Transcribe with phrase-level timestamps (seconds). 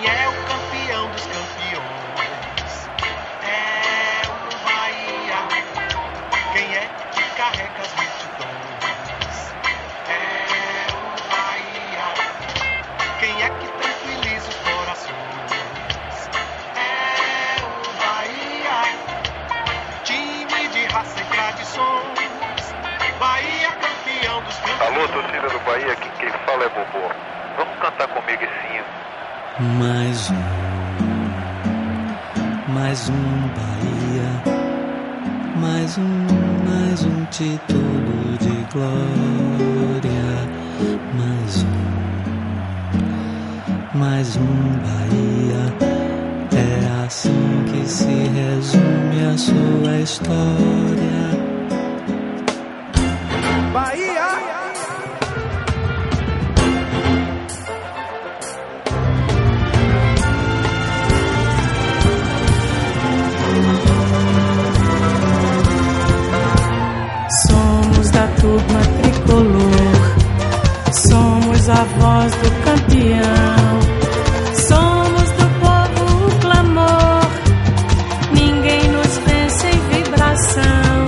[0.00, 2.90] Quem é o campeão dos campeões?
[3.42, 5.46] É o Bahia.
[6.54, 9.54] Quem é que carrega as multidões?
[10.08, 12.14] É o Bahia.
[13.18, 16.30] Quem é que tranquiliza os corações?
[16.76, 18.78] É o Bahia.
[20.04, 22.74] Time de raça e tradições.
[23.18, 24.80] Bahia campeão dos campeões.
[24.80, 27.06] Alô, torcida do Bahia, aqui quem fala é Bobô.
[27.58, 28.09] Vamos cantar.
[29.62, 30.36] Mais um,
[32.72, 34.42] mais um Bahia,
[35.54, 36.26] mais um,
[36.66, 40.48] mais um título de glória,
[41.12, 41.82] mais um,
[43.98, 45.74] mais um Bahia.
[46.56, 51.29] É assim que se resume a sua história.
[68.50, 70.16] Turma tricolor,
[71.08, 73.80] somos a voz do campeão,
[74.68, 77.30] somos do povo o clamor,
[78.32, 81.06] ninguém nos vence em vibração.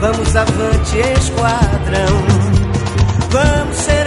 [0.00, 2.14] Vamos avante, esquadrão.
[3.30, 3.99] Vamos, serás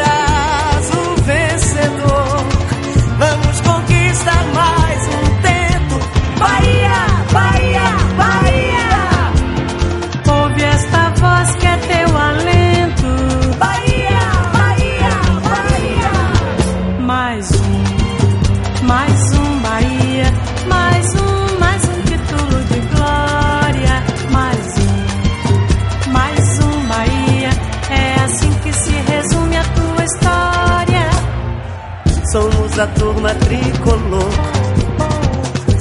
[32.34, 34.31] Somos a turma tricolor.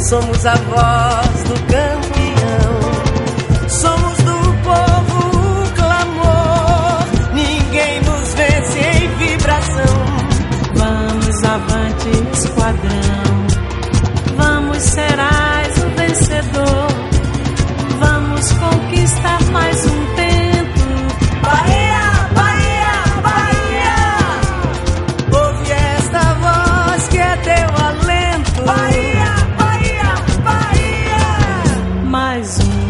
[0.06, 2.74] Somos a voz do campeão.
[3.70, 5.16] Somos do povo
[5.62, 7.06] o clamor.
[7.32, 9.96] Ninguém nos vence em vibração.
[10.74, 13.46] Vamos avante, esquadrão.
[14.36, 16.61] Vamos, serás o vencedor.
[32.42, 32.81] mais um.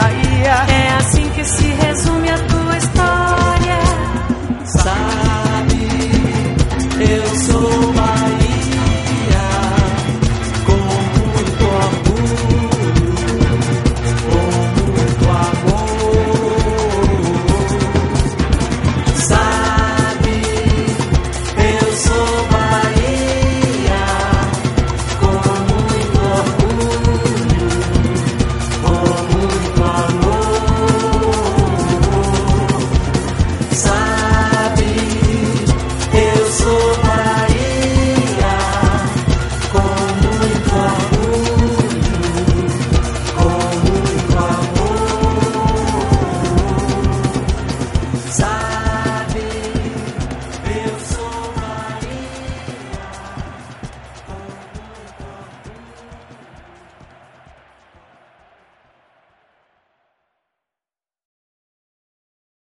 [0.00, 0.66] Bahia.
[0.68, 1.87] É assim que se realiza.